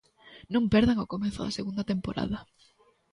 [0.53, 2.39] Non perdan o comezo da segunda temporada.